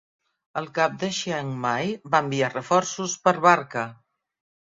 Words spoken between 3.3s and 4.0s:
barca.